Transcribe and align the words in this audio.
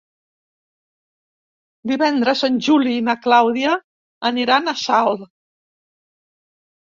Divendres 1.91 2.41
en 2.47 2.55
Juli 2.69 2.95
i 2.99 3.03
na 3.09 3.15
Clàudia 3.25 3.75
aniran 4.31 4.71
a 4.71 4.75
Salt. 4.87 5.21